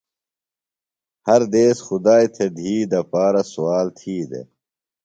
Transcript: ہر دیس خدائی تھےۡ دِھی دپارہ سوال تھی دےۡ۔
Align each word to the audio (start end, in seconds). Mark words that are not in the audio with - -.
ہر 1.27 1.41
دیس 1.53 1.77
خدائی 1.87 2.27
تھےۡ 2.35 2.51
دِھی 2.57 2.73
دپارہ 2.91 3.41
سوال 3.53 3.87
تھی 3.97 4.15
دےۡ۔ 4.29 4.47